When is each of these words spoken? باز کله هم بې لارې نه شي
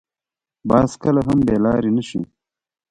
باز 0.69 0.91
کله 1.03 1.21
هم 1.27 1.39
بې 1.47 1.55
لارې 1.65 1.89
نه 1.97 2.03
شي 2.09 2.21